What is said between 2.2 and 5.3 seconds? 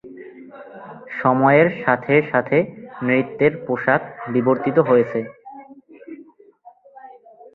সাথে নৃত্যের পোশাক বিবর্তিত হয়েছে।